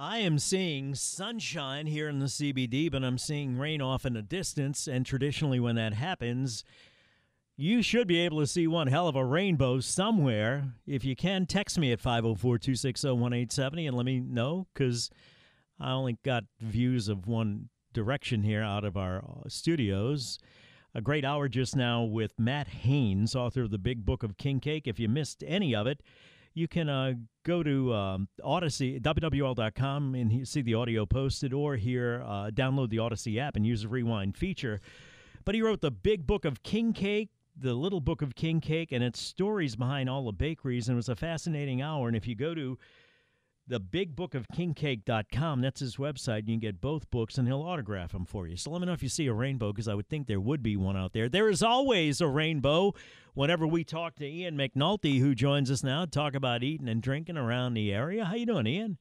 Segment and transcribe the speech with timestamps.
[0.00, 4.22] I am seeing sunshine here in the CBD, but I'm seeing rain off in the
[4.22, 4.86] distance.
[4.86, 6.62] And traditionally, when that happens,
[7.56, 10.74] you should be able to see one hell of a rainbow somewhere.
[10.86, 15.10] If you can, text me at 504 260 1870 and let me know because
[15.80, 20.38] I only got views of one direction here out of our uh, studios.
[20.94, 24.60] A great hour just now with Matt Haynes, author of the Big Book of King
[24.60, 24.86] Cake.
[24.86, 26.02] If you missed any of it,
[26.58, 27.12] you can uh,
[27.44, 32.96] go to um, Audacy, WWL.com, and see the audio posted, or here, uh, download the
[32.96, 34.80] Audacy app and use the rewind feature.
[35.44, 38.92] But he wrote the Big Book of King Cake, the Little Book of King Cake,
[38.92, 40.88] and its stories behind all the bakeries.
[40.88, 42.08] And it was a fascinating hour.
[42.08, 42.76] And if you go to
[43.68, 47.62] the big book of kingcake.com that's his website you can get both books and he'll
[47.62, 49.94] autograph them for you so let me know if you see a rainbow because i
[49.94, 52.92] would think there would be one out there there is always a rainbow
[53.34, 57.02] whenever we talk to ian mcnulty who joins us now to talk about eating and
[57.02, 58.98] drinking around the area how you doing ian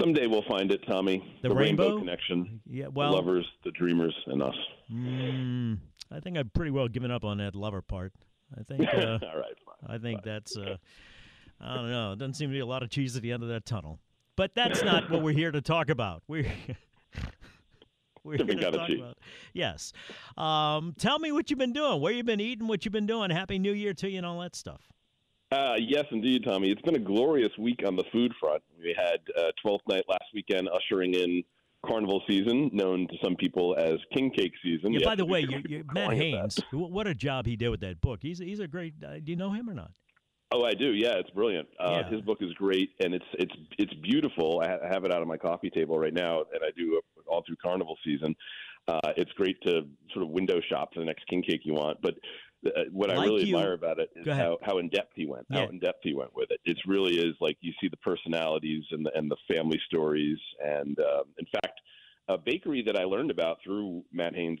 [0.00, 1.38] Someday we'll find it, Tommy.
[1.42, 1.98] The rainbow?
[1.98, 2.60] connection.
[2.66, 4.54] yeah the well lovers, the dreamers, and us.
[4.92, 5.78] mm,
[6.10, 8.12] i think i've pretty well given up on that lover part
[8.58, 9.88] i think uh, All right, fine.
[9.88, 10.76] I think that's uh,
[11.60, 12.12] I don't know.
[12.12, 14.00] It doesn't seem to be a lot of cheese at the end of that tunnel.
[14.36, 16.22] But that's not what we're here to talk about.
[16.28, 16.50] We're
[18.22, 18.98] we're to talk cheese.
[18.98, 19.16] about
[19.54, 19.92] yes.
[20.36, 23.30] Um, tell me what you've been doing, where you've been eating, what you've been doing.
[23.30, 24.82] Happy New Year to you and all that stuff.
[25.52, 26.70] Uh, yes, indeed, Tommy.
[26.70, 28.62] It's been a glorious week on the food front.
[28.78, 31.44] We had uh, 12th night last weekend, ushering in
[31.86, 34.92] carnival season, known to some people as king cake season.
[34.92, 36.40] Yeah, Yes, by the way, you, you, Matt calling it that.
[36.42, 38.18] Haynes, what a job he did with that book.
[38.22, 38.94] He's he's a great.
[39.02, 39.92] Uh, do you know him or not?
[40.52, 40.92] Oh, I do.
[40.94, 41.68] Yeah, it's brilliant.
[41.78, 42.08] Uh, Yeah.
[42.10, 44.60] His book is great, and it's it's it's beautiful.
[44.60, 47.00] I ha- I have it out on my coffee table right now, and I do
[47.26, 48.34] all through carnival season.
[48.86, 52.00] Uh, it's great to sort of window shop for the next king cake you want.
[52.00, 52.14] But
[52.64, 55.46] uh, what I really you- admire about it is how, how in depth he went.
[55.50, 55.62] Yeah.
[55.62, 56.60] How in depth he went with it.
[56.64, 60.38] It really is like you see the personalities and the and the family stories.
[60.64, 61.80] And uh, in fact,
[62.28, 64.60] a bakery that I learned about through Matt Haynes'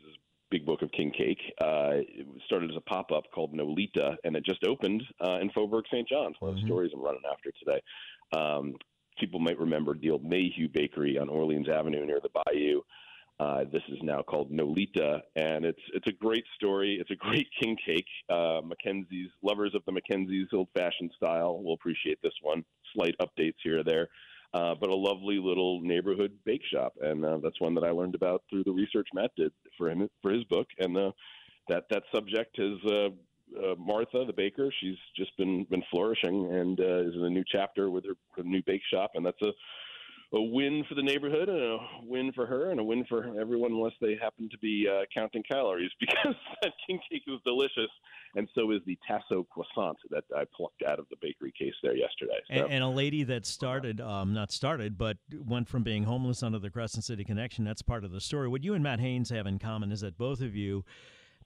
[0.50, 1.40] Big Book of King Cake.
[1.60, 5.50] Uh, it started as a pop up called Nolita, and it just opened uh, in
[5.50, 6.08] Faubourg St.
[6.08, 6.36] John's.
[6.40, 6.66] One of the Mhm.
[6.66, 7.80] stories I'm running after today.
[8.36, 8.76] Um,
[9.18, 12.82] people might remember the old Mayhew Bakery on Orleans Avenue near the Bayou.
[13.38, 16.98] Uh, this is now called Nolita, and it's it's a great story.
[16.98, 18.06] It's a great king cake.
[18.30, 22.64] Uh, McKenzie's lovers of the McKenzie's old-fashioned style will appreciate this one.
[22.94, 24.08] Slight updates here or there,
[24.54, 28.14] uh, but a lovely little neighborhood bake shop, and uh, that's one that I learned
[28.14, 30.66] about through the research Matt did for him for his book.
[30.78, 31.12] And uh,
[31.68, 33.08] that that subject is uh,
[33.58, 34.72] uh, Martha, the baker.
[34.80, 38.42] She's just been been flourishing and uh, is in a new chapter with her, her
[38.42, 39.52] new bake shop, and that's a
[40.36, 43.72] a win for the neighborhood and a win for her and a win for everyone
[43.72, 47.90] unless they happen to be uh, counting calories because that king cake is delicious
[48.34, 51.96] and so is the tasso croissant that I plucked out of the bakery case there
[51.96, 52.38] yesterday.
[52.48, 56.42] So And, and a lady that started, um, not started, but went from being homeless
[56.42, 57.64] under the Crescent City Connection.
[57.64, 58.48] That's part of the story.
[58.48, 60.84] What you and Matt Haynes have in common is that both of you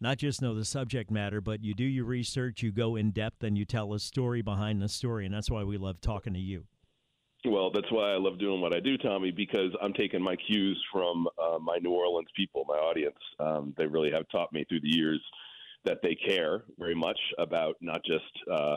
[0.01, 3.45] not just know the subject matter, but you do your research, you go in depth,
[3.45, 5.27] and you tell a story behind the story.
[5.27, 6.65] And that's why we love talking to you.
[7.47, 10.83] Well, that's why I love doing what I do, Tommy, because I'm taking my cues
[10.93, 13.17] from uh, my New Orleans people, my audience.
[13.39, 15.23] Um, they really have taught me through the years
[15.87, 18.77] that they care very much about not just, uh,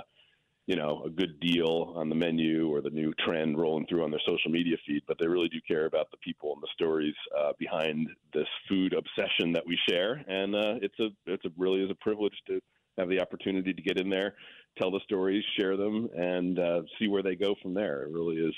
[0.65, 4.11] you know, a good deal on the menu or the new trend rolling through on
[4.11, 7.15] their social media feed, but they really do care about the people and the stories
[7.37, 10.23] uh, behind this food obsession that we share.
[10.29, 12.61] And uh, it's a, it's a really is a privilege to
[12.97, 14.35] have the opportunity to get in there,
[14.77, 18.03] tell the stories, share them, and uh, see where they go from there.
[18.03, 18.53] It really is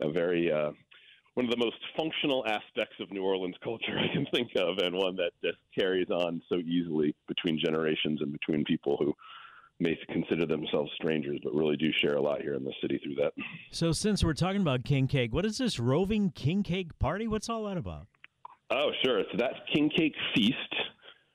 [0.00, 0.70] a very uh,
[1.34, 4.94] one of the most functional aspects of New Orleans culture I can think of, and
[4.94, 9.14] one that just carries on so easily between generations and between people who
[9.80, 13.16] may consider themselves strangers, but really do share a lot here in the city through
[13.16, 13.32] that.
[13.70, 17.26] So, since we're talking about king cake, what is this roving king cake party?
[17.26, 18.06] What's all that about?
[18.72, 19.22] Oh, sure.
[19.30, 20.74] So that's King Cake Feast,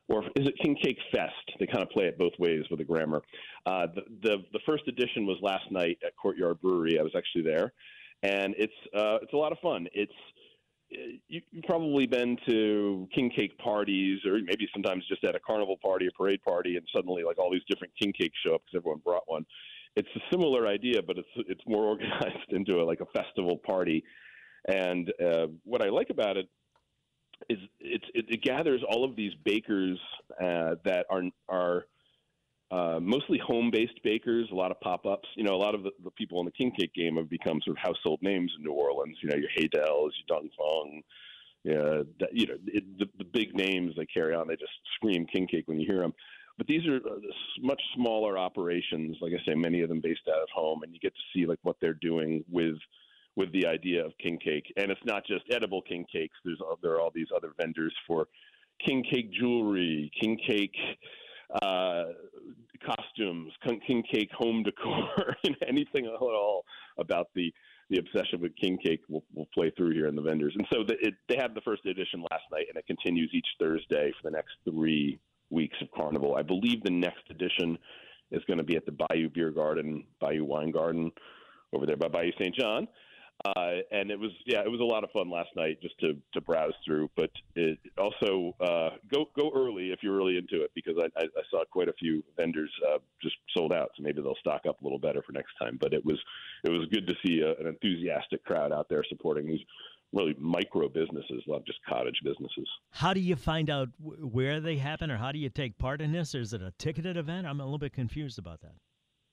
[0.09, 1.33] or is it King Cake Fest?
[1.59, 3.21] They kind of play it both ways with the grammar.
[3.65, 6.99] Uh, the, the the first edition was last night at Courtyard Brewery.
[6.99, 7.73] I was actually there,
[8.23, 9.87] and it's uh, it's a lot of fun.
[9.93, 10.13] It's
[10.89, 15.77] you, you've probably been to king cake parties, or maybe sometimes just at a carnival
[15.83, 18.79] party, a parade party, and suddenly like all these different king cakes show up because
[18.79, 19.45] everyone brought one.
[19.95, 24.03] It's a similar idea, but it's it's more organized into a, like a festival party.
[24.69, 26.49] And uh, what I like about it
[27.49, 29.99] is it, it gathers all of these bakers
[30.41, 31.85] uh, that are are
[32.69, 34.47] uh, mostly home-based bakers.
[34.51, 35.27] A lot of pop-ups.
[35.35, 37.61] You know, a lot of the, the, people in the king cake game have become
[37.63, 39.17] sort of household names in New Orleans.
[39.21, 41.01] You know, your Haydels, your Dong Phuong.
[41.63, 44.47] Yeah, that, you know, it, the, the big names they carry on.
[44.47, 46.13] They just scream king cake when you hear them.
[46.57, 47.19] But these are uh,
[47.61, 49.17] much smaller operations.
[49.21, 51.45] Like I say, many of them based out of home, and you get to see
[51.45, 52.75] like what they're doing with
[53.37, 54.73] with the idea of king cake.
[54.75, 56.35] And it's not just edible king cakes.
[56.43, 58.27] There's there are all these other vendors for
[58.85, 60.75] king cake jewelry, king cake
[61.61, 62.05] uh,
[62.83, 66.65] costumes, king cake home decor, and anything at all
[66.97, 67.53] about the
[67.89, 70.53] the obsession with king cake will, will play through here in the vendors.
[70.57, 73.47] And so the, it, they had the first edition last night, and it continues each
[73.57, 75.17] Thursday for the next three
[75.51, 76.35] weeks of Carnival.
[76.35, 77.77] I believe the next edition
[78.29, 81.13] is going to be at the Bayou Beer Garden, Bayou Wine Garden,
[81.71, 82.53] over there by Bayou St.
[82.53, 82.89] John.
[83.45, 86.17] Uh, and it was yeah, it was a lot of fun last night just to
[86.33, 87.09] to browse through.
[87.15, 91.41] But it also uh, go go early if you're really into it because I, I,
[91.51, 93.91] saw quite a few vendors uh, just sold out.
[93.95, 95.77] So maybe they'll stock up a little better for next time.
[95.79, 96.17] But it was
[96.63, 99.61] it was good to see a, an enthusiastic crowd out there supporting these
[100.13, 102.67] really micro businesses, not just cottage businesses.
[102.91, 106.11] How do you find out where they happen, or how do you take part in
[106.11, 106.33] this?
[106.33, 107.45] Is it a ticketed event?
[107.45, 108.75] I'm a little bit confused about that.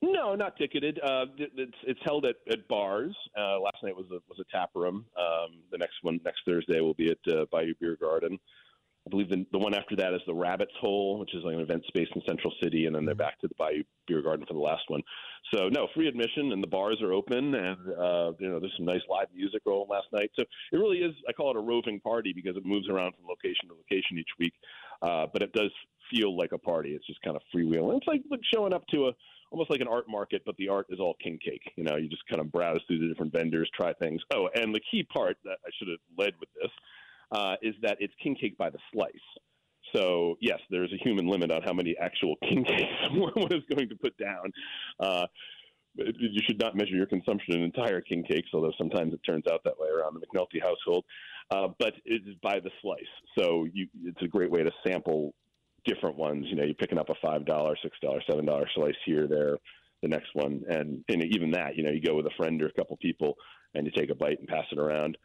[0.02, 1.00] No, not ticketed.
[1.02, 3.16] Uh, it's it's held at, at bars.
[3.38, 5.06] Uh, last night was a was a tap room.
[5.18, 8.38] Um, the next one next Thursday will be at uh, Bayou Beer Garden.
[9.06, 11.60] I believe the, the one after that is the Rabbit's Hole, which is like an
[11.60, 14.54] event space in Central City, and then they're back to the Bayou Beer Garden for
[14.54, 15.02] the last one.
[15.52, 18.86] So no, free admission, and the bars are open, and uh, you know there's some
[18.86, 20.30] nice live music rolling last night.
[20.36, 20.42] So
[20.72, 21.12] it really is.
[21.28, 24.32] I call it a roving party because it moves around from location to location each
[24.38, 24.54] week,
[25.02, 25.70] uh, but it does
[26.10, 26.90] feel like a party.
[26.94, 27.98] It's just kind of freewheeling.
[27.98, 29.12] It's like, like showing up to a
[29.50, 31.62] almost like an art market, but the art is all king cake.
[31.76, 34.20] You know, you just kind of browse through the different vendors, try things.
[34.32, 36.70] Oh, and the key part that I should have led with this
[37.32, 39.12] uh, is that it's king cake by the slice.
[39.94, 43.88] So yes, there's a human limit on how many actual king cakes one is going
[43.88, 44.52] to put down.
[44.98, 45.26] Uh,
[45.96, 49.62] you should not measure your consumption in entire king cakes, although sometimes it turns out
[49.64, 51.04] that way around the McNulty household.
[51.50, 53.00] Uh, but it's by the slice,
[53.38, 55.34] so you, it's a great way to sample
[55.84, 56.46] different ones.
[56.48, 59.58] You know, you're picking up a five dollar, six dollar, seven dollar slice here, there,
[60.02, 62.66] the next one, and and even that, you know, you go with a friend or
[62.66, 63.34] a couple people,
[63.74, 65.16] and you take a bite and pass it around.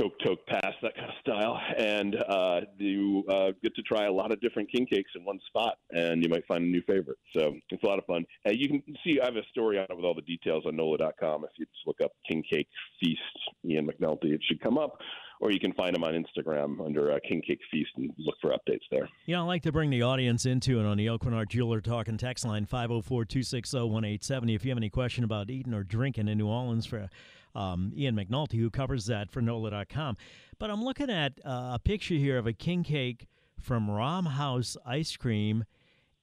[0.00, 4.12] Toke toke pass that kind of style, and uh, you uh, get to try a
[4.12, 7.18] lot of different king cakes in one spot, and you might find a new favorite.
[7.36, 8.24] So it's a lot of fun.
[8.44, 10.74] And you can see I have a story on it with all the details on
[10.74, 11.44] NOLA.com.
[11.44, 12.66] If you just look up King Cake
[13.00, 13.20] Feast
[13.64, 14.98] Ian McNulty, it should come up
[15.40, 18.50] or you can find them on Instagram under uh, King Cake Feast and look for
[18.50, 19.08] updates there.
[19.26, 22.18] Yeah, I like to bring the audience into it on the Aucoin Jeweler Talk and
[22.18, 24.54] Text line 504 260 1870.
[24.54, 27.08] If you have any question about eating or drinking in New Orleans for
[27.54, 30.16] um, Ian McNulty, who covers that for NOLA.com.
[30.58, 33.26] But I'm looking at uh, a picture here of a king cake
[33.60, 35.64] from Rom House Ice Cream.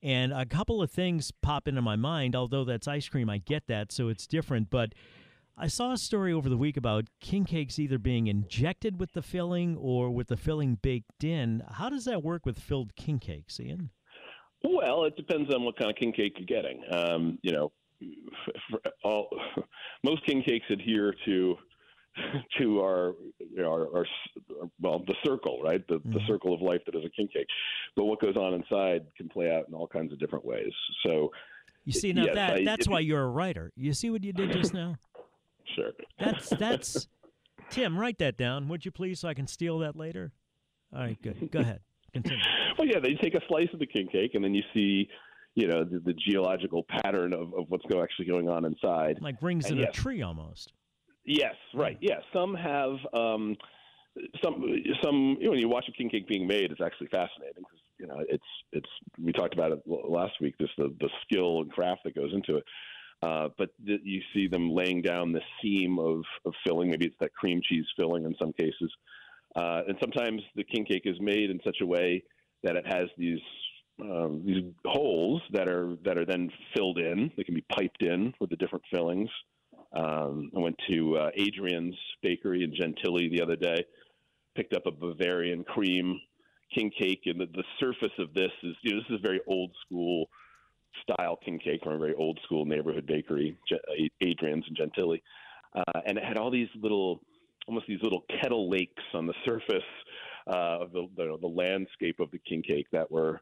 [0.03, 3.67] And a couple of things pop into my mind, although that's ice cream, I get
[3.67, 4.71] that, so it's different.
[4.71, 4.93] But
[5.57, 9.21] I saw a story over the week about king cakes either being injected with the
[9.21, 11.63] filling or with the filling baked in.
[11.73, 13.91] How does that work with filled king cakes, Ian?
[14.63, 16.83] Well, it depends on what kind of king cake you're getting.
[16.91, 17.71] Um, you know,
[19.03, 19.29] all
[20.03, 21.55] most king cakes adhere to
[22.59, 24.05] to our, you know, our, our,
[24.81, 26.13] well the circle right the, mm-hmm.
[26.13, 27.47] the circle of life that is a king cake
[27.95, 30.71] but what goes on inside can play out in all kinds of different ways
[31.05, 31.31] so
[31.85, 34.23] you see now yes, that I, that's it, why you're a writer you see what
[34.23, 34.97] you did just now
[35.75, 35.91] sure.
[36.19, 37.07] That's that's
[37.69, 37.97] Tim.
[37.97, 40.31] Write that down, would you please, so I can steal that later.
[40.93, 41.51] All right, good.
[41.51, 41.79] Go ahead.
[42.13, 42.43] Continue.
[42.77, 45.07] Well, yeah, they take a slice of the king cake, and then you see,
[45.55, 49.19] you know, the, the geological pattern of, of what's go, actually going on inside.
[49.21, 50.73] Like rings and in yes, a tree, almost.
[51.25, 51.97] Yes, right.
[52.01, 52.95] Yeah, some have.
[53.13, 53.55] Um,
[54.43, 54.61] some
[55.01, 57.79] some you know, when you watch a king cake being made, it's actually fascinating because
[57.97, 58.89] you know it's it's
[59.21, 60.55] we talked about it last week.
[60.59, 62.63] This the the skill and craft that goes into it.
[63.21, 66.89] Uh, but th- you see them laying down the seam of, of filling.
[66.89, 68.91] Maybe it's that cream cheese filling in some cases.
[69.55, 72.23] Uh, and sometimes the king cake is made in such a way
[72.63, 73.39] that it has these
[74.01, 77.31] um, these holes that are that are then filled in.
[77.37, 79.29] They can be piped in with the different fillings.
[79.93, 83.85] Um, I went to uh, Adrian's Bakery in Gentilly the other day,
[84.55, 86.19] picked up a Bavarian cream
[86.73, 89.71] king cake, and the, the surface of this is you know this is very old
[89.85, 90.27] school
[91.03, 93.57] style king cake from a very old school neighborhood bakery,
[94.21, 95.21] Adrian's and Gentilly,
[95.75, 97.21] uh, and it had all these little
[97.67, 99.83] almost these little kettle lakes on the surface
[100.47, 103.41] uh, of the, the the landscape of the king cake that were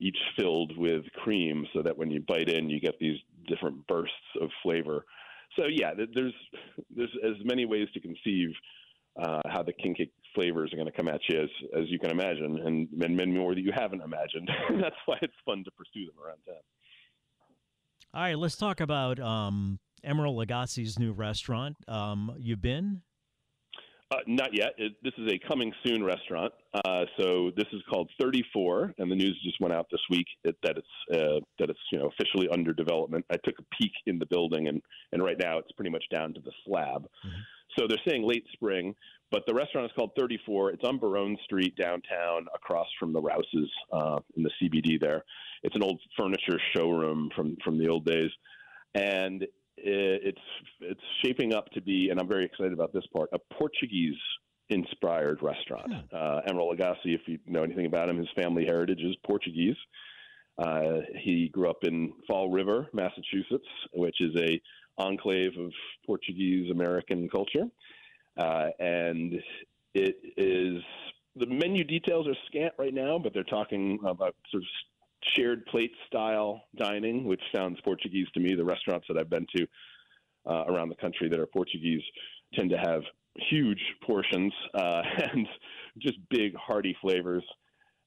[0.00, 4.14] each filled with cream, so that when you bite in, you get these different bursts
[4.40, 5.04] of flavor.
[5.58, 6.34] So yeah, there's
[6.94, 8.50] there's as many ways to conceive
[9.20, 11.98] uh, how the king cake flavors are going to come at you as as you
[11.98, 14.48] can imagine, and, and many more that you haven't imagined.
[14.80, 16.62] That's why it's fun to pursue them around town.
[18.12, 21.76] All right, let's talk about um, Emeril Lagasse's new restaurant.
[21.86, 23.02] Um, you've been?
[24.10, 24.72] Uh, not yet.
[24.78, 26.52] It, this is a coming soon restaurant.
[26.74, 30.56] Uh, so this is called 34, and the news just went out this week that,
[30.64, 33.24] that it's uh, that it's you know officially under development.
[33.30, 36.34] I took a peek in the building, and and right now it's pretty much down
[36.34, 37.02] to the slab.
[37.02, 37.40] Mm-hmm.
[37.78, 38.96] So they're saying late spring,
[39.30, 40.72] but the restaurant is called 34.
[40.72, 45.00] It's on Baronne Street downtown, across from the Rouses uh, in the CBD.
[45.00, 45.24] There,
[45.62, 48.30] it's an old furniture showroom from from the old days,
[48.94, 50.38] and it's
[50.80, 54.16] it's shaping up to be, and I'm very excited about this part, a Portuguese
[54.68, 55.92] inspired restaurant.
[55.92, 56.16] Hmm.
[56.16, 59.76] Uh, Emeril Lagasse, if you know anything about him, his family heritage is Portuguese.
[60.58, 64.60] Uh, he grew up in Fall River, Massachusetts, which is a
[64.98, 65.72] enclave of
[66.06, 67.64] Portuguese American culture,
[68.36, 69.34] uh, and
[69.94, 70.82] it is
[71.36, 74.68] the menu details are scant right now, but they're talking about sort of
[75.36, 78.54] shared plate style dining, which sounds Portuguese to me.
[78.54, 79.66] The restaurants that I've been to
[80.46, 82.02] uh, around the country that are Portuguese
[82.54, 83.02] tend to have
[83.50, 85.46] huge portions uh, and
[85.98, 87.44] just big, hearty flavors.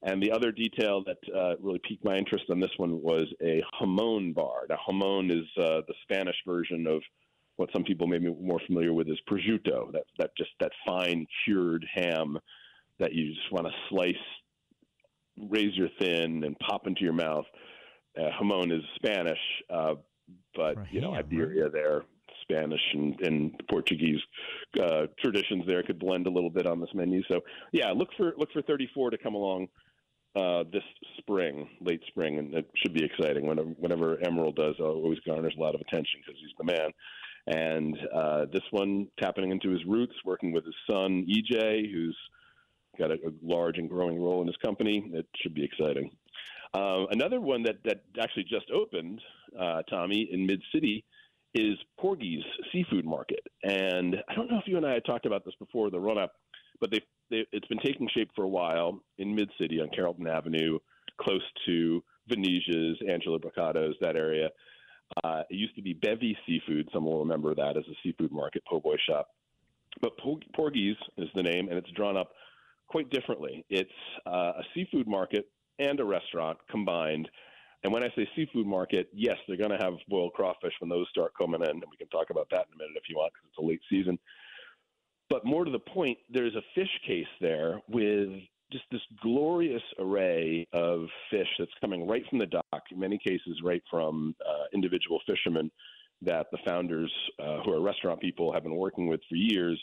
[0.05, 3.63] And the other detail that uh, really piqued my interest on this one was a
[3.79, 4.65] jamon bar.
[4.70, 7.01] Now, jamon is uh, the Spanish version of
[7.55, 9.91] what some people may be more familiar with as prosciutto.
[9.93, 12.38] That that just that fine cured ham
[13.00, 14.15] that you just want to slice
[15.38, 17.46] razor thin and pop into your mouth.
[18.18, 19.96] Uh, jamon is Spanish, uh,
[20.56, 22.04] but you know Iberia there,
[22.42, 24.20] Spanish and, and Portuguese
[24.82, 27.22] uh, traditions there could blend a little bit on this menu.
[27.32, 29.68] So yeah, look for look for 34 to come along
[30.36, 30.84] uh, this
[31.18, 33.46] spring, late spring, and it should be exciting.
[33.46, 36.92] Whenever, whenever Emeril does, always garners a lot of attention because he's the man.
[37.46, 42.18] And uh, this one tapping into his roots, working with his son EJ, who's
[42.98, 45.10] got a, a large and growing role in his company.
[45.14, 46.12] It should be exciting.
[46.74, 49.22] Uh, another one that, that actually just opened,
[49.60, 51.06] uh, Tommy, in Mid City
[51.54, 53.42] is Porgy's Seafood Market.
[53.64, 56.18] And I don't know if you and I had talked about this before the run
[56.18, 56.34] up,
[56.80, 60.28] but they, they it's been taking shape for a while in Mid City on Carrollton
[60.28, 60.80] Avenue,
[61.22, 64.50] close to Venezia's, Angelo Brocato's, that area.
[65.24, 66.90] Uh, it used to be Bevi Seafood.
[66.92, 69.28] Some will remember that as a seafood market, po' boy shop.
[70.02, 70.14] But
[70.56, 72.32] Porgy's is the name, and it's drawn up
[72.88, 73.66] quite differently.
[73.70, 73.90] It's
[74.25, 75.46] uh, a seafood market
[75.80, 77.30] and a restaurant combined.
[77.84, 81.08] And when I say seafood market, yes, they're going to have boiled crawfish when those
[81.10, 83.34] start coming in, and we can talk about that in a minute if you want,
[83.34, 84.18] because it's a late season.
[85.30, 88.30] But more to the point, there's a fish case there with
[88.72, 93.60] just this glorious array of fish that's coming right from the dock, in many cases,
[93.63, 95.70] right from uh, individual fishermen
[96.22, 99.80] that the founders, uh, who are restaurant people, have been working with for years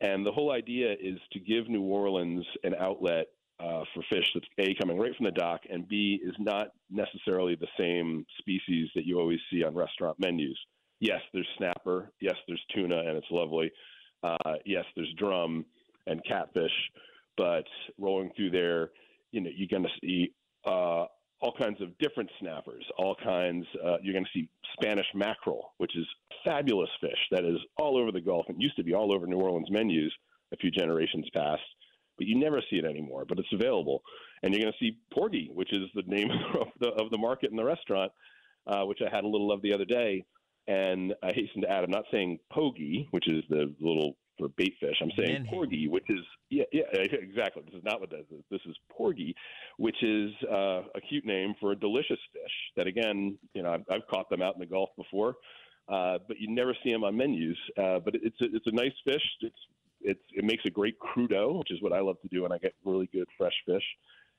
[0.00, 3.26] and the whole idea is to give New Orleans an outlet
[3.60, 7.56] uh, for fish that's A, coming right from the dock, and B, is not necessarily
[7.56, 10.58] the same species that you always see on restaurant menus.
[11.00, 12.12] Yes, there's snapper.
[12.20, 13.70] Yes, there's tuna, and it's lovely.
[14.22, 15.64] Uh, yes, there's drum
[16.06, 16.72] and catfish.
[17.36, 17.64] But
[17.98, 18.90] rolling through there,
[19.32, 20.32] you know, you're going to see
[20.66, 21.06] uh,
[21.40, 23.66] all kinds of different snappers, all kinds.
[23.84, 24.48] Uh, you're going to see
[24.80, 26.06] Spanish mackerel, which is
[26.44, 28.46] fabulous fish that is all over the Gulf.
[28.48, 30.12] It used to be all over New Orleans menus
[30.52, 31.62] a few generations past,
[32.16, 33.24] but you never see it anymore.
[33.28, 34.02] But it's available,
[34.42, 36.30] and you're going to see porgy, which is the name
[36.60, 38.10] of the, of the market in the restaurant,
[38.66, 40.24] uh, which I had a little of the other day.
[40.66, 44.74] And I hasten to add, I'm not saying pogie, which is the little for bait
[44.80, 44.96] fish.
[45.02, 47.62] I'm saying porgy, which is yeah, yeah, exactly.
[47.66, 48.42] This is not what this is.
[48.50, 49.34] This is porgy,
[49.76, 52.52] which is uh, a cute name for a delicious fish.
[52.76, 55.34] That again, you know, I've, I've caught them out in the Gulf before,
[55.88, 57.58] uh, but you never see them on menus.
[57.76, 59.22] Uh, but it's a, it's a nice fish.
[59.40, 59.58] It's
[60.00, 62.58] it's it makes a great crudo, which is what I love to do when I
[62.58, 63.84] get really good fresh fish.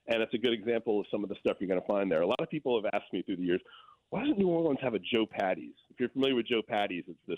[0.08, 2.22] And it's a good example of some of the stuff you're going to find there.
[2.22, 3.62] A lot of people have asked me through the years,
[4.10, 5.76] why doesn't New Orleans have a Joe Patti's?
[5.92, 7.38] If you're familiar with Joe Patti's, it's this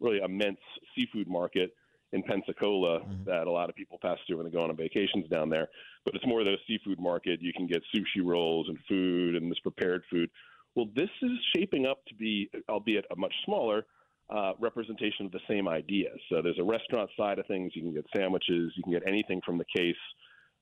[0.00, 0.58] really immense
[0.94, 1.70] seafood market
[2.12, 3.24] in Pensacola mm-hmm.
[3.24, 5.68] that a lot of people pass through when they go on vacations down there.
[6.04, 7.40] But it's more of a seafood market.
[7.40, 10.30] You can get sushi rolls and food and this prepared food.
[10.74, 13.86] Well, this is shaping up to be, albeit a much smaller
[14.28, 16.10] uh, representation of the same idea.
[16.28, 17.72] So there's a restaurant side of things.
[17.74, 18.72] You can get sandwiches.
[18.76, 19.96] You can get anything from the case.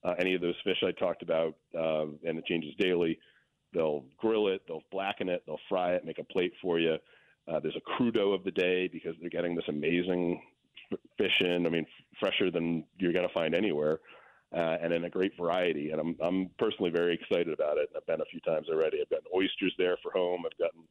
[0.04, 3.18] Uh, any of those fish I talked about, uh, and it changes daily.
[3.74, 6.96] They'll grill it, they'll blacken it, they'll fry it, make a plate for you.
[7.46, 10.40] Uh, there's a crudo of the day because they're getting this amazing
[11.18, 11.66] fish in.
[11.66, 11.86] I mean,
[12.18, 14.00] fresher than you're going to find anywhere,
[14.56, 15.90] uh, and in a great variety.
[15.90, 17.90] And I'm I'm personally very excited about it.
[17.96, 19.00] I've been a few times already.
[19.00, 20.44] I've gotten oysters there for home.
[20.46, 20.82] I've gotten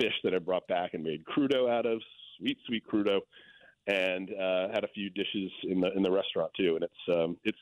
[0.00, 2.00] fish that I brought back and made crudo out of,
[2.38, 3.20] sweet sweet crudo,
[3.86, 6.76] and uh, had a few dishes in the in the restaurant too.
[6.76, 7.58] And it's um, it's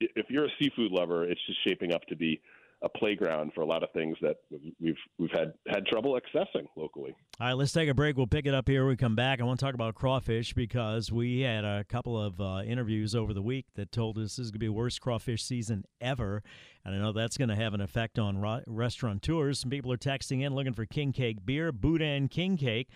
[0.00, 2.40] if you're a seafood lover, it's just shaping up to be
[2.84, 4.36] a playground for a lot of things that
[4.78, 7.14] we've we've had had trouble accessing locally.
[7.40, 8.16] All right, let's take a break.
[8.16, 8.86] We'll pick it up here.
[8.86, 9.40] We come back.
[9.40, 13.32] I want to talk about crawfish because we had a couple of uh, interviews over
[13.32, 16.42] the week that told us this is going to be the worst crawfish season ever,
[16.84, 19.58] and I know that's going to have an effect on ro- restaurateurs.
[19.58, 22.88] Some people are texting in looking for king cake beer, Boudin king cake.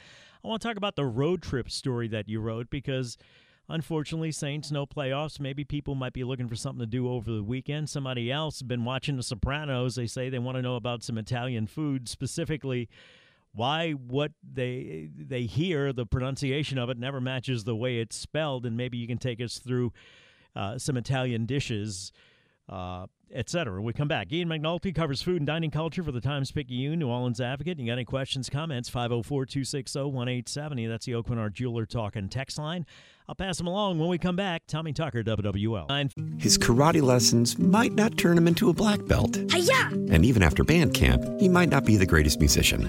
[0.44, 3.16] I want to talk about the road trip story that you wrote because
[3.68, 5.38] Unfortunately, Saints no playoffs.
[5.38, 7.90] Maybe people might be looking for something to do over the weekend.
[7.90, 9.94] Somebody else been watching The Sopranos.
[9.94, 12.88] They say they want to know about some Italian food, specifically
[13.52, 18.64] why what they they hear the pronunciation of it never matches the way it's spelled,
[18.64, 19.92] and maybe you can take us through
[20.56, 22.12] uh, some Italian dishes.
[22.68, 23.80] Uh, etc.
[23.80, 24.32] We come back.
[24.32, 27.78] Ian McNulty covers food and dining culture for the Times Picayune, New Orleans Advocate.
[27.78, 28.88] You got any questions, comments?
[28.88, 30.86] 504 260 1870.
[30.86, 32.86] That's the Aucoin Jeweler Talk and text line.
[33.28, 34.62] I'll pass them along when we come back.
[34.66, 36.40] Tommy Tucker, WWL.
[36.40, 39.38] His karate lessons might not turn him into a black belt.
[39.50, 39.88] Hi-ya!
[40.10, 42.88] And even after band camp, he might not be the greatest musician.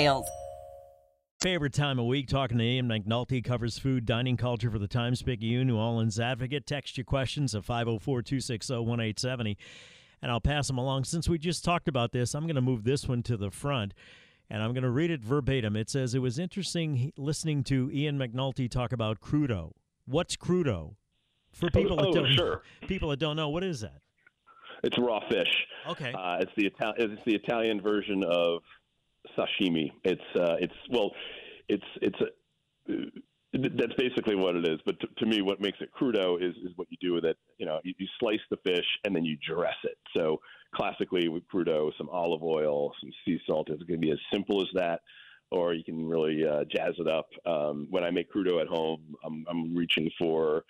[0.01, 0.27] details.
[1.41, 5.23] Favorite time of week talking to Ian McNulty covers food, dining culture for the Times
[5.23, 6.67] Picayune, New Orleans Advocate.
[6.67, 9.57] Text your questions at 504 260 1870.
[10.21, 11.05] And I'll pass them along.
[11.05, 13.95] Since we just talked about this, I'm going to move this one to the front
[14.51, 15.75] and I'm going to read it verbatim.
[15.75, 19.71] It says, It was interesting listening to Ian McNulty talk about crudo.
[20.05, 20.95] What's crudo?
[21.53, 22.61] For people oh, that don't sure.
[22.87, 24.01] people that don't know, what is that?
[24.83, 25.49] It's raw fish.
[25.89, 26.13] Okay.
[26.13, 28.61] Uh, it's the Ital- it's the Italian version of
[29.37, 29.91] sashimi.
[30.03, 31.11] It's uh, it's well,
[31.67, 32.93] it's it's a.
[33.53, 34.79] That's basically what it is.
[34.85, 37.37] But to, to, me, what makes it crudo is, is what you do with it.
[37.57, 39.97] You know, you, you slice the fish and then you dress it.
[40.15, 40.39] So
[40.73, 43.67] classically with crudo, some olive oil, some sea salt.
[43.69, 45.01] It's going to be as simple as that,
[45.51, 47.27] or you can really uh, jazz it up.
[47.45, 50.63] Um, when I make crudo at home, I'm, I'm reaching for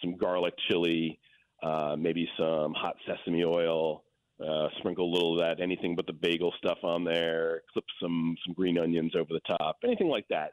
[0.00, 1.18] some garlic chili,
[1.64, 4.04] uh, maybe some hot sesame oil,
[4.46, 7.62] uh, sprinkle a little of that, anything but the bagel stuff on there.
[7.72, 10.52] Clip some some green onions over the top, anything like that.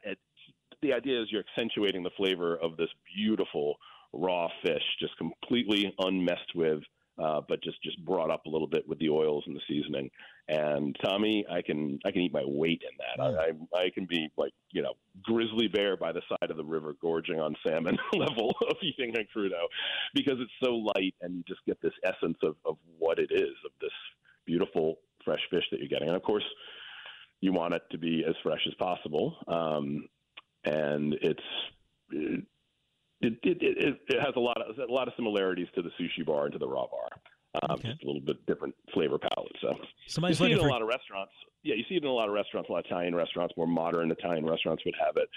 [0.82, 3.78] The idea is you're accentuating the flavor of this beautiful
[4.14, 6.82] raw fish, just completely unmessed with
[7.22, 10.10] uh, but just just brought up a little bit with the oils and the seasoning.
[10.50, 13.22] And Tommy, I can I can eat my weight in that.
[13.22, 16.64] I, I I can be like you know grizzly bear by the side of the
[16.64, 19.66] river, gorging on salmon level of eating a crudo,
[20.14, 23.56] because it's so light and you just get this essence of of what it is
[23.66, 23.92] of this
[24.46, 26.08] beautiful fresh fish that you're getting.
[26.08, 26.46] And of course,
[27.42, 29.36] you want it to be as fresh as possible.
[29.48, 30.08] Um,
[30.64, 31.40] and it's
[32.10, 32.44] it,
[33.22, 36.46] it, it, it has a lot of a lot of similarities to the sushi bar
[36.46, 37.10] and to the raw bar.
[37.64, 37.90] Um, Okay.
[37.90, 39.52] Just a little bit different flavor palette.
[39.62, 39.74] So
[40.08, 41.32] Somebody's you see it in for a lot of restaurants.
[41.64, 43.68] Yeah, you see it in a lot of restaurants, a lot of Italian restaurants, more
[43.68, 45.30] modern Italian restaurants would have it.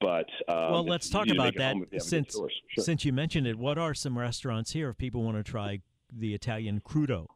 [0.00, 2.34] But um, well, let's talk about that home if you have good since.
[2.34, 2.48] Sure.
[2.84, 3.56] since you mentioned it.
[3.56, 5.80] What are some restaurants here if people want to try
[6.12, 7.26] the Italian crudo?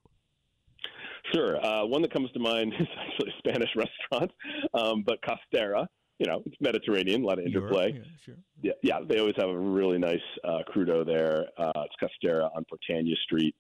[1.35, 1.65] Sure.
[1.65, 4.31] Uh, one that comes to mind is actually a Spanish restaurant,
[4.75, 5.87] um, but Costera.
[6.19, 7.73] You know, it's Mediterranean, a lot of Europe?
[7.73, 7.93] interplay.
[7.95, 8.35] Yeah, sure.
[8.61, 11.47] Yeah, yeah, they always have a really nice uh, crudo there.
[11.59, 13.57] Uh, it's Costera on Prytania Street.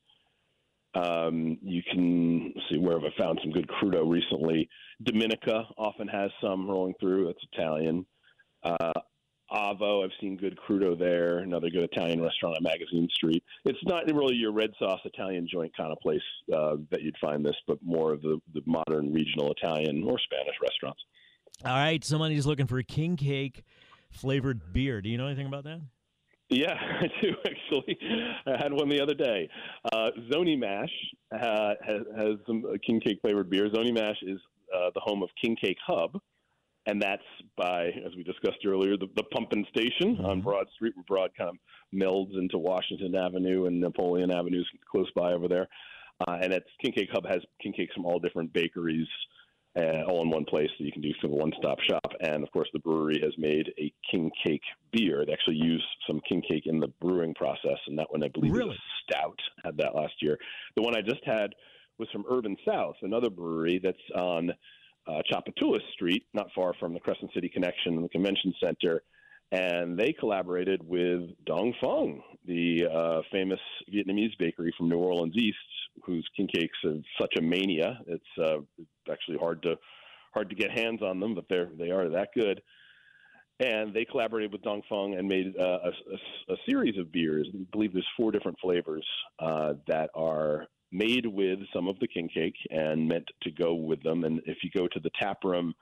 [0.95, 4.69] Um, you can see where have I found some good crudo recently.
[5.03, 7.27] Domenica often has some rolling through.
[7.27, 8.05] That's Italian.
[8.63, 8.93] Uh,
[9.51, 11.39] Avo, I've seen good crudo there.
[11.39, 13.43] Another good Italian restaurant on Magazine Street.
[13.65, 16.23] It's not really your red sauce Italian joint kind of place
[16.55, 20.55] uh, that you'd find this, but more of the, the modern regional Italian or Spanish
[20.63, 21.01] restaurants.
[21.65, 23.63] All right, somebody's looking for a king cake
[24.11, 25.03] flavored beer.
[25.03, 25.81] Do you know anything about that?
[26.53, 27.99] Yeah, I do actually.
[28.47, 29.49] I had one the other day.
[29.93, 30.93] Uh, Zony Mash
[31.33, 33.69] uh, has, has some uh, king cake flavored beer.
[33.71, 34.39] Zony Mash is
[34.75, 36.19] uh, the home of King Cake Hub,
[36.87, 37.23] and that's
[37.57, 41.51] by, as we discussed earlier, the, the Pumpkin Station on Broad Street, where Broad kind
[41.51, 41.57] of
[41.95, 45.69] melds into Washington Avenue and Napoleon Avenues close by over there.
[46.27, 49.09] Uh, and it's King Cake Hub has king cakes from all different bakeries
[49.79, 52.13] uh, all in one place so you can do sort of a one-stop shop.
[52.21, 55.25] And of course, the brewery has made a king cake beer.
[55.27, 58.53] They actually use some king cake in the brewing process, and that one I believe
[58.53, 58.75] Really?
[58.75, 59.39] is stout.
[59.65, 60.39] Had that last year.
[60.77, 61.55] The one I just had
[61.99, 64.51] was from Urban South, another brewery that's on
[65.07, 69.03] uh, Tchoupitoulas Street, not far from the Crescent City Connection and the Convention Center.
[69.53, 73.61] And they collaborated with Dong Phuong, the uh, famous
[73.93, 75.59] Vietnamese bakery from New Orleans East,
[76.05, 78.01] whose king cakes are such a mania.
[78.07, 78.61] It's uh,
[79.11, 79.77] actually hard to
[80.33, 82.63] hard to get hands on them, but they're they are that good.
[83.61, 87.47] And they collaborated with Dong Phuong and made uh, a, a, a series of beers.
[87.55, 89.07] I believe there's four different flavors
[89.39, 94.03] uh, that are made with some of the king cake and meant to go with
[94.03, 94.25] them.
[94.25, 95.75] And if you go to the tap room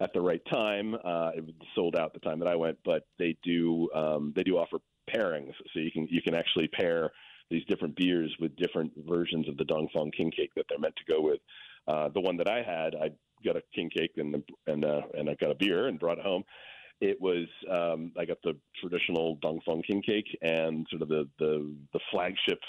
[0.00, 3.36] at the right time, uh, it sold out the time that I went, but they
[3.42, 4.78] do um, they do offer
[5.14, 7.10] pairings, so you can you can actually pair
[7.50, 10.96] these different beers with different versions of the Dong Phuong king cake that they're meant
[10.96, 11.40] to go with.
[11.86, 13.10] Uh, the one that I had, I
[13.44, 16.24] got a king cake and and uh, and I got a beer and brought it
[16.24, 16.44] home.
[17.00, 21.28] It was um, I got the traditional Dong Phuong king cake and sort of the
[21.38, 22.60] the, the flagship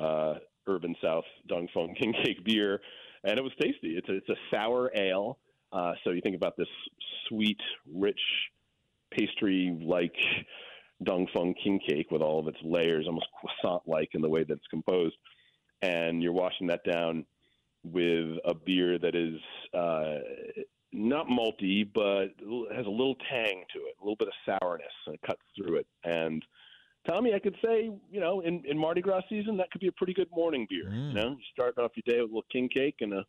[0.00, 0.34] uh,
[0.66, 2.80] Urban South Dong Phuong king cake beer,
[3.22, 3.96] and it was tasty.
[3.96, 5.38] It's a, it's a sour ale.
[5.74, 6.68] Uh, so you think about this
[7.28, 7.60] sweet,
[7.92, 8.20] rich,
[9.10, 10.14] pastry-like
[11.02, 14.54] Dong Phuong king cake with all of its layers, almost croissant-like in the way that
[14.54, 15.16] it's composed,
[15.82, 17.26] and you're washing that down
[17.82, 19.40] with a beer that is
[19.76, 20.18] uh,
[20.92, 22.28] not malty, but
[22.74, 25.78] has a little tang to it, a little bit of sourness, and it cuts through
[25.78, 25.86] it.
[26.04, 26.40] And
[27.06, 29.92] Tommy, I could say, you know, in, in Mardi Gras season, that could be a
[29.92, 30.88] pretty good morning beer.
[30.88, 31.08] Mm.
[31.08, 33.24] You know, you start off your day with a little king cake and a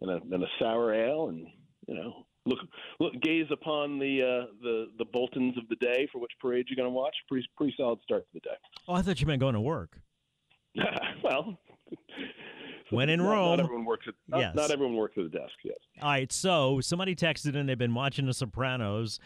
[0.00, 1.46] and a, and a sour ale, and
[1.86, 2.58] you know, look,
[3.00, 6.76] look, gaze upon the uh, the the Boltons of the day for which parade you're
[6.76, 7.14] going to watch.
[7.28, 8.56] Pretty pretty solid start to the day.
[8.88, 9.98] Oh, I thought you meant going to work.
[11.24, 11.58] well,
[12.90, 13.50] When in not, Rome.
[13.56, 14.54] not everyone works at not, Yes.
[14.56, 15.52] not everyone works at a desk.
[15.64, 15.76] Yes.
[16.02, 17.66] All right, so somebody texted in.
[17.66, 19.20] They've been watching The Sopranos,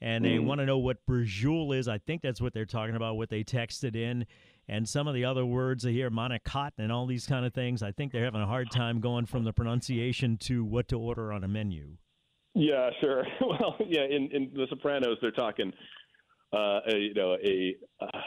[0.00, 0.44] and they Mhm.
[0.44, 1.88] want to know what Brajoul is.
[1.88, 3.16] I think that's what they're talking about.
[3.16, 4.26] What they texted in,
[4.70, 7.82] and some of the other words they hear, monocotte and all these kind of things.
[7.82, 11.32] I think they're having a hard time going from the pronunciation to what to order
[11.32, 11.96] on a menu.
[12.54, 13.24] Yeah, sure.
[13.40, 15.72] Well, yeah, in, in The Sopranos, they're talking,
[16.52, 18.20] uh, a, you know, a uh,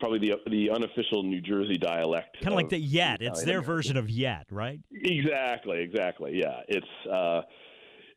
[0.00, 2.36] probably the the unofficial New Jersey dialect.
[2.40, 3.22] Kind of like the yet.
[3.22, 4.80] It's their version of yet, right?
[4.92, 6.32] Exactly, exactly.
[6.34, 7.42] Yeah, it's uh,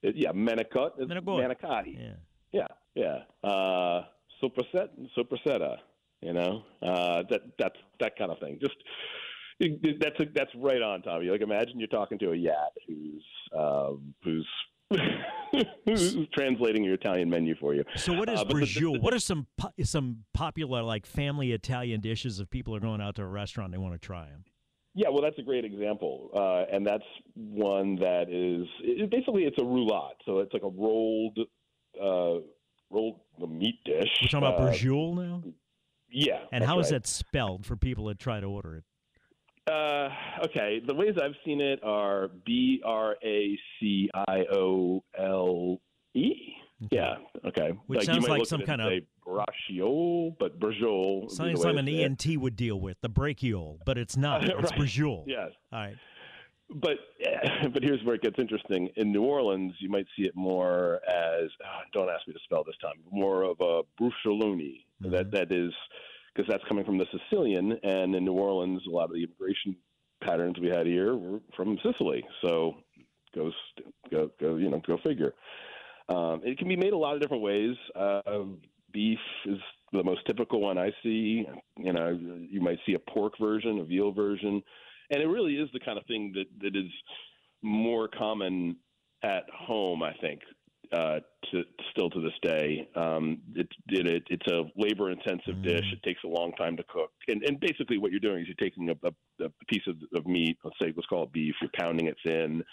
[0.01, 0.93] it, yeah, manicotti.
[0.97, 1.55] It's Manicotti.
[1.55, 2.15] manicotti.
[2.51, 2.67] Yeah.
[2.95, 3.49] Yeah, yeah.
[3.49, 4.05] Uh,
[4.43, 5.77] sopraset, soprasetta.
[6.21, 8.59] You know, uh, that that's that kind of thing.
[8.61, 8.75] Just
[9.99, 11.27] that's a, that's right on, Tommy.
[11.27, 13.23] Like imagine you're talking to a yat who's
[13.57, 14.47] um, who's
[15.85, 17.83] who's translating your Italian menu for you.
[17.95, 18.93] So what is Uh, but the- the- Brajoul?
[18.93, 23.01] the- what are some po- some popular like family Italian dishes if people are going
[23.01, 24.43] out to a restaurant they want to try them?
[24.93, 29.57] Yeah, well, that's a great example, uh, and that's one that is it, basically it's
[29.57, 30.15] a roulade.
[30.25, 31.39] So it's like a rolled,
[31.99, 32.41] uh,
[32.89, 34.09] rolled meat dish.
[34.21, 34.65] We're talking about Uh,
[35.15, 35.43] now.
[36.11, 37.01] Yeah, And how is right.
[37.01, 38.83] that spelled for people that try to order it?
[39.71, 40.09] Uh,
[40.45, 45.79] okay, the ways I've seen it are B R A C I O L
[46.13, 46.33] E.
[46.89, 47.17] Yeah.
[47.45, 47.71] Okay.
[47.85, 51.21] Which you sounds like some at it and kind of Braciole, but Brajol.
[51.21, 51.87] would be the Sounds like an.
[51.87, 54.43] ENT would deal with the brachiole, but it's not.
[54.49, 54.79] It's Right.
[54.79, 55.23] Brajoul.
[55.27, 55.51] Yes.
[55.71, 55.95] All right.
[56.73, 56.97] But
[57.73, 58.89] but here's where it gets interesting.
[58.95, 62.63] In New Orleans, you might see it more as ah, don't ask me to spell
[62.63, 62.95] this time.
[63.11, 64.85] More of a bruschelloni.
[65.01, 65.11] Mm-hmm.
[65.11, 65.71] That that is
[66.33, 69.75] because that's coming from the Sicilian, and in New Orleans, a lot of the immigration
[70.23, 72.23] patterns we had here were from Sicily.
[72.43, 72.75] So
[73.35, 73.51] go
[74.09, 75.33] go go you know go figure.
[76.09, 77.75] Um, it can be made a lot of different ways.
[77.95, 78.43] Uh,
[78.91, 79.57] beef is
[79.93, 81.45] the most typical one I see.
[81.77, 82.17] You know,
[82.49, 84.61] you might see a pork version, a veal version,
[85.09, 86.91] and it really is the kind of thing that that is
[87.61, 88.77] more common
[89.23, 90.03] at home.
[90.03, 90.41] I think
[90.93, 91.19] uh,
[91.51, 92.87] to still to this day.
[92.95, 95.63] Um, it, it, it's a labor intensive mm.
[95.63, 95.85] dish.
[95.91, 98.69] It takes a long time to cook, and, and basically what you're doing is you're
[98.69, 100.57] taking a, a, a piece of, of meat.
[100.63, 101.55] Let's say let's call it beef.
[101.61, 102.63] You're pounding it thin.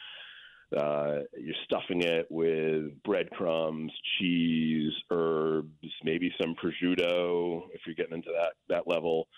[0.76, 5.68] Uh, you're stuffing it with breadcrumbs, cheese, herbs,
[6.04, 9.28] maybe some prosciutto if you're getting into that that level,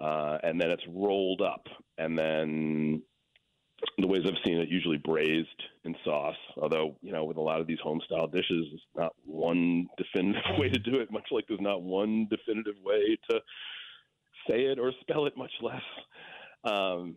[0.00, 3.02] uh, and then it's rolled up, and then
[3.98, 6.36] the ways I've seen it, usually braised in sauce.
[6.60, 10.42] Although you know, with a lot of these home style dishes, it's not one definitive
[10.58, 11.10] way to do it.
[11.10, 13.40] Much like there's not one definitive way to
[14.48, 15.82] say it or spell it, much less.
[16.64, 17.16] Um,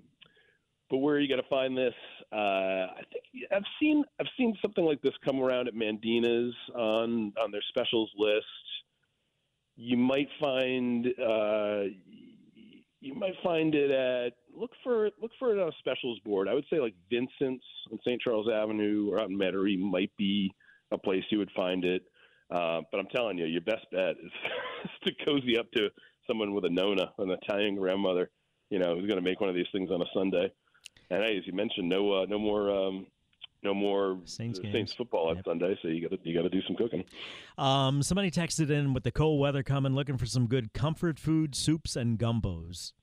[0.89, 1.93] but where are you going to find this?
[2.33, 7.33] Uh, I think I've seen I've seen something like this come around at Mandina's on
[7.41, 8.45] on their specials list.
[9.77, 11.83] You might find uh,
[13.01, 16.47] you might find it at look for look for it on a specials board.
[16.47, 18.21] I would say like Vincent's on St.
[18.21, 20.53] Charles Avenue or out in Metairie might be
[20.91, 22.03] a place you would find it.
[22.51, 24.31] Uh, but I'm telling you, your best bet is,
[25.05, 25.89] to cozy up to
[26.27, 28.29] someone with a nona, an Italian grandmother,
[28.69, 30.51] you know, who's going to make one of these things on a Sunday.
[31.09, 33.07] And hey, as you mentioned, no uh, no more um,
[33.63, 35.45] no more Saints, Saints football on yep.
[35.45, 37.03] Sunday, so you got to you got to do some cooking.
[37.57, 41.55] Um, somebody texted in with the cold weather coming, looking for some good comfort food
[41.55, 42.93] soups and gumbos.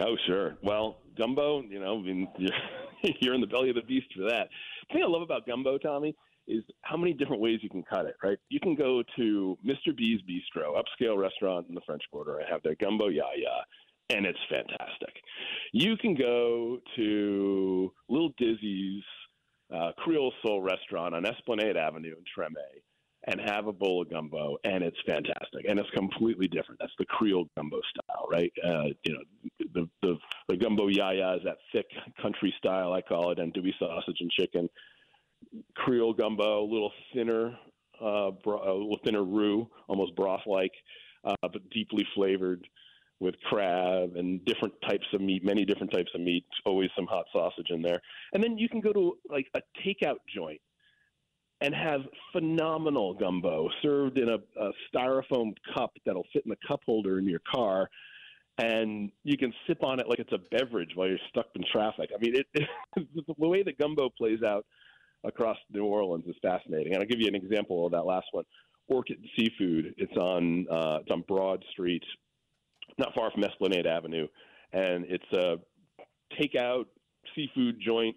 [0.00, 0.56] Oh sure.
[0.62, 4.22] Well, gumbo, you know, I mean, you're, you're in the belly of the beast for
[4.22, 4.48] that.
[4.88, 6.14] The thing I love about gumbo, Tommy,
[6.48, 8.14] is how many different ways you can cut it.
[8.22, 8.38] Right?
[8.48, 9.94] You can go to Mr.
[9.96, 12.40] B's Bistro, upscale restaurant in the French Quarter.
[12.40, 13.64] I have their gumbo yaya
[14.10, 15.14] and it's fantastic.
[15.72, 19.02] You can go to Little Dizzy's
[19.74, 22.54] uh, Creole Soul restaurant on Esplanade Avenue in Treme
[23.28, 26.80] and have a bowl of gumbo, and it's fantastic, and it's completely different.
[26.80, 28.52] That's the Creole gumbo style, right?
[28.64, 29.22] Uh, you know,
[29.74, 31.86] the, the the gumbo yaya is that thick
[32.20, 34.68] country style, I call it, andouille sausage and chicken.
[35.76, 37.56] Creole gumbo, a little thinner,
[38.00, 40.72] uh, bro- a little thinner roux, almost broth-like,
[41.24, 42.66] uh, but deeply flavored
[43.22, 47.24] with crab and different types of meat, many different types of meat, always some hot
[47.32, 48.00] sausage in there.
[48.32, 50.60] And then you can go to like a takeout joint
[51.60, 52.00] and have
[52.32, 57.28] phenomenal gumbo served in a, a styrofoam cup that'll fit in the cup holder in
[57.28, 57.88] your car.
[58.58, 62.10] And you can sip on it like it's a beverage while you're stuck in traffic.
[62.14, 62.68] I mean, it, it,
[63.38, 64.66] the way that gumbo plays out
[65.24, 66.94] across New Orleans is fascinating.
[66.94, 68.44] And I'll give you an example of that last one.
[68.88, 69.94] Orchid Seafood.
[69.96, 72.02] It's on uh, it's on Broad Street
[72.98, 74.26] not far from Esplanade Avenue,
[74.72, 75.56] and it's a
[76.40, 76.86] takeout
[77.34, 78.16] seafood joint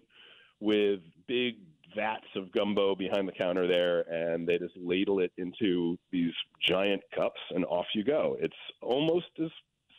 [0.60, 1.56] with big
[1.94, 6.32] vats of gumbo behind the counter there, and they just ladle it into these
[6.66, 8.36] giant cups, and off you go.
[8.40, 9.50] It's almost as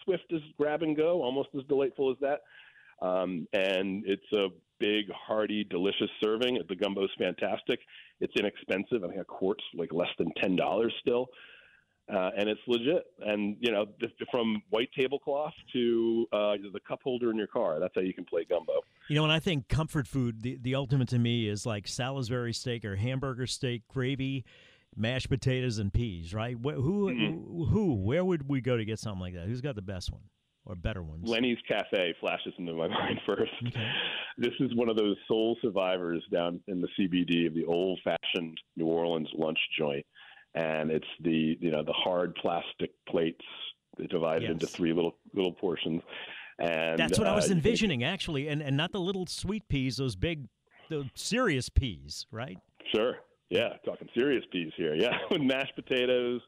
[0.03, 2.41] swift as grab and go, almost as delightful as that.
[3.05, 4.47] Um, and it's a
[4.79, 6.59] big, hearty, delicious serving.
[6.67, 7.79] The gumbo's fantastic.
[8.19, 9.03] It's inexpensive.
[9.03, 11.27] I think a quart's like less than ten dollars still
[12.13, 13.05] uh, and it's legit.
[13.19, 13.85] And you know,
[14.31, 18.25] from white tablecloth to uh, the cup holder in your car, that's how you can
[18.25, 18.73] play gumbo.
[19.09, 22.53] You know, and I think comfort food, the, the ultimate to me is like Salisbury
[22.53, 24.45] steak or hamburger steak, gravy,
[24.95, 26.33] mashed potatoes, and peas.
[26.33, 26.55] Right?
[26.61, 27.63] Who, mm-hmm.
[27.71, 29.47] who, where would we go to get something like that?
[29.47, 30.23] Who's got the best one?
[30.65, 31.23] Or better ones.
[31.25, 33.53] Lenny's Cafe flashes into my mind first.
[33.67, 33.89] Okay.
[34.37, 38.59] This is one of those soul survivors down in the CBD of the old fashioned
[38.75, 40.05] New Orleans lunch joint
[40.57, 43.43] and it's the you know the hard plastic plates
[44.09, 44.51] divided yes.
[44.51, 46.01] into three little little portions.
[46.59, 49.67] And that's what uh, I was uh, envisioning actually, and and not the little sweet
[49.69, 50.47] peas, those big,
[50.89, 52.57] the serious peas, right?
[52.93, 53.17] Sure.
[53.49, 54.95] Yeah, talking serious peas here.
[54.95, 56.41] Yeah, with mashed potatoes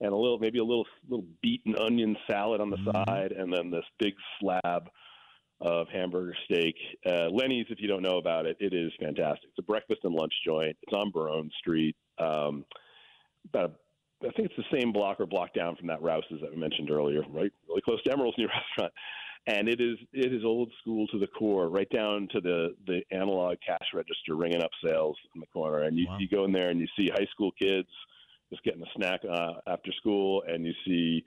[0.00, 3.10] and a little maybe a little little beaten onion salad on the mm-hmm.
[3.10, 4.88] side, and then this big slab
[5.60, 6.74] of hamburger steak.
[7.06, 9.48] Uh, Lenny's, if you don't know about it, it is fantastic.
[9.50, 10.76] It's a breakfast and lunch joint.
[10.82, 11.96] It's on Baronne Street.
[12.18, 12.64] Um,
[13.54, 16.50] about a, I think it's the same block or block down from that Rouse's that
[16.50, 17.52] we mentioned earlier, right?
[17.68, 18.92] Really close to Emeril's new restaurant.
[19.46, 23.02] And it is it is old school to the core, right down to the the
[23.10, 25.82] analog cash register ringing up sales in the corner.
[25.82, 26.16] And you, wow.
[26.18, 27.88] you go in there and you see high school kids
[28.50, 31.24] just getting a snack uh, after school, and you see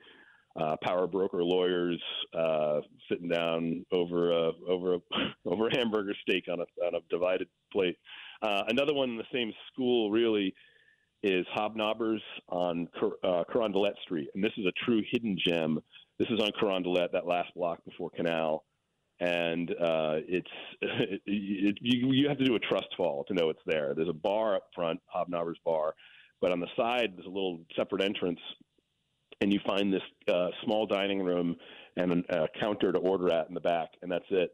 [0.60, 2.02] uh, power broker lawyers
[2.36, 4.98] uh, sitting down over a, over a,
[5.46, 7.96] over a hamburger steak on a on a divided plate.
[8.42, 10.54] Uh, another one in the same school, really,
[11.22, 12.88] is Hobnobbers on
[13.24, 15.80] uh, Carondelet Street, and this is a true hidden gem.
[16.18, 18.64] This is on Carondelet, that last block before Canal,
[19.20, 20.50] and uh, it's
[20.80, 23.94] it, it, you, you have to do a trust fall to know it's there.
[23.94, 25.94] There's a bar up front, Hobnobber's Bar,
[26.40, 28.40] but on the side there's a little separate entrance,
[29.40, 30.02] and you find this
[30.32, 31.56] uh, small dining room
[31.96, 34.52] and a counter to order at in the back, and that's it.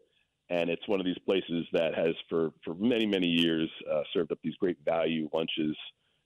[0.51, 4.33] And it's one of these places that has, for for many many years, uh, served
[4.33, 5.77] up these great value lunches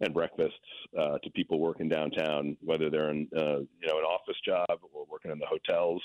[0.01, 0.55] and breakfasts
[0.99, 5.05] uh, to people working downtown, whether they're in uh, you know an office job or
[5.11, 6.03] working in the hotels.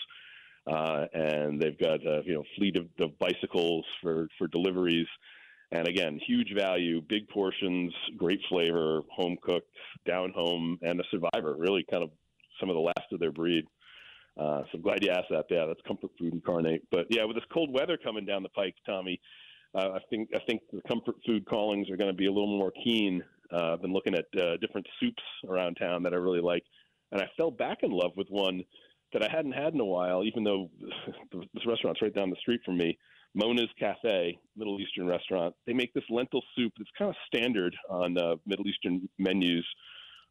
[0.66, 5.08] Uh, and they've got a you know fleet of, of bicycles for for deliveries.
[5.72, 9.76] And again, huge value, big portions, great flavor, home cooked,
[10.06, 11.56] down home, and a survivor.
[11.58, 12.12] Really, kind of
[12.60, 13.66] some of the last of their breed.
[14.38, 15.46] Uh, so I'm glad you asked that.
[15.50, 16.84] Yeah, that's comfort food incarnate.
[16.92, 19.20] But yeah, with this cold weather coming down the pike, Tommy,
[19.76, 22.58] uh, I think I think the comfort food callings are going to be a little
[22.58, 23.24] more keen.
[23.54, 26.64] Uh, I've been looking at uh, different soups around town that I really like,
[27.12, 28.64] and I fell back in love with one
[29.14, 30.24] that I hadn't had in a while.
[30.24, 30.70] Even though
[31.32, 32.98] this restaurant's right down the street from me,
[33.36, 35.56] Mona's Cafe, Middle Eastern restaurant.
[35.66, 39.66] They make this lentil soup that's kind of standard on uh, Middle Eastern menus,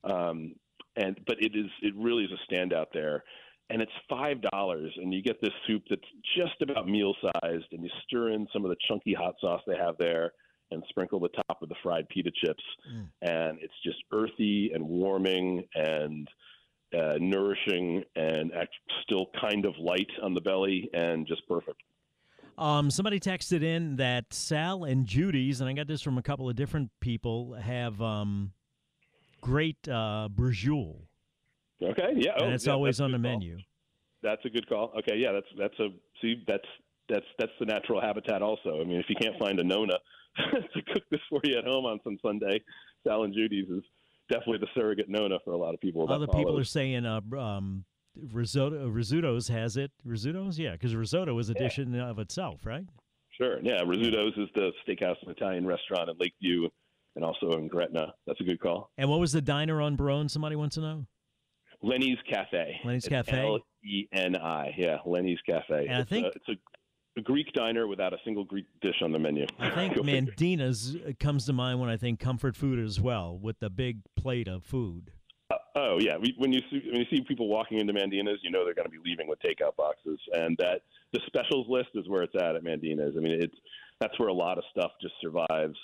[0.04, 0.54] um,
[0.96, 3.22] and but it is it really is a standout there
[3.72, 6.02] and it's five dollars, and you get this soup that's
[6.36, 9.76] just about meal sized, and you stir in some of the chunky hot sauce they
[9.76, 10.32] have there,
[10.72, 13.06] and sprinkle the top of the fried pita chips, mm.
[13.22, 16.28] and it's just earthy and warming and
[16.98, 18.52] uh, nourishing, and
[19.02, 21.82] still kind of light on the belly, and just perfect.
[22.58, 26.48] Um, somebody texted in that Sal and Judy's, and I got this from a couple
[26.50, 28.52] of different people, have um,
[29.40, 30.28] great uh.
[31.82, 33.22] Okay, yeah, oh, and it's yeah, always on the call.
[33.22, 33.58] menu.
[34.22, 34.92] That's a good call.
[34.98, 35.88] Okay, yeah, that's that's a
[36.20, 36.66] see that's
[37.12, 38.80] that's that's the natural habitat also.
[38.80, 39.94] I mean, if you can't find a Nona
[40.74, 42.62] to cook this for you at home on some Sunday,
[43.06, 43.82] Sal and Judy's is
[44.30, 46.10] definitely the surrogate Nona for a lot of people.
[46.10, 47.84] Other people are saying uh, um,
[48.32, 49.90] risotto Rizzuto's has it.
[50.06, 52.84] Rizzuto's, yeah, because risotto is a dish in of itself, right?
[53.40, 53.60] Sure.
[53.62, 56.68] Yeah, Rizzuto's is the steakhouse and Italian restaurant in Lakeview,
[57.16, 58.14] and also in Gretna.
[58.26, 58.90] That's a good call.
[58.98, 60.30] And what was the diner on Broen?
[60.30, 61.06] Somebody wants to know.
[61.82, 62.80] Lenny's Cafe.
[62.84, 63.40] Lenny's Cafe.
[63.40, 64.74] L E N I.
[64.76, 65.86] Yeah, Lenny's Cafe.
[65.88, 66.52] And it's I think a, it's a,
[67.16, 69.46] a, Greek diner without a single Greek dish on the menu.
[69.58, 73.70] I think Mandina's comes to mind when I think comfort food as well, with the
[73.70, 75.12] big plate of food.
[75.50, 78.50] Uh, oh yeah, we, when you see when you see people walking into Mandina's, you
[78.50, 82.08] know they're going to be leaving with takeout boxes, and that the specials list is
[82.08, 83.14] where it's at at Mandina's.
[83.16, 83.56] I mean, it's
[84.00, 85.76] that's where a lot of stuff just survives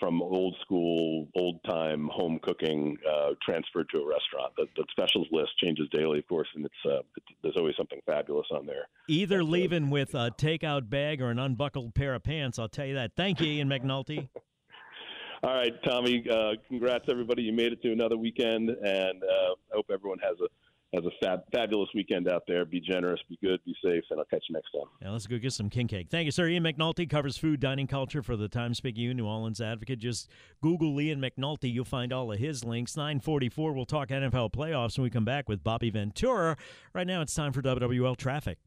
[0.00, 4.52] from old school, old time home cooking uh, transferred to a restaurant.
[4.56, 8.00] The, the, specials list changes daily, of course, and it's, uh, it's there's always something
[8.06, 8.88] fabulous on there.
[9.08, 12.58] Either That's leaving with a takeout bag or an unbuckled pair of pants.
[12.58, 13.12] I'll tell you that.
[13.16, 14.28] Thank you, Ian McNulty.
[15.44, 16.24] All right, Tommy.
[16.30, 17.42] Uh, congrats, everybody.
[17.42, 20.48] You made it to another weekend, and uh, I hope everyone has a
[20.94, 22.64] has a fab, fabulous weekend out there.
[22.64, 24.88] Be generous, be good, be safe, and I'll catch you next time.
[25.02, 26.08] Yeah, let's go get some king cake.
[26.10, 26.46] Thank you, sir.
[26.46, 29.98] Ian McNulty covers food, dining culture for the Times Picayune New Orleans Advocate.
[29.98, 30.30] Just
[30.62, 31.72] Google Ian McNulty.
[31.72, 32.96] You'll find all of his links.
[32.96, 36.56] 944, we'll talk NFL playoffs when we come back with Bobby Ventura.
[36.92, 38.58] Right now, it's time for WWL Traffic.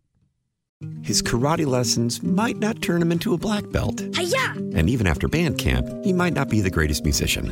[1.01, 3.99] His karate lessons might not turn him into a black belt.
[4.13, 4.51] Hi-ya!
[4.75, 7.51] And even after band camp, he might not be the greatest musician.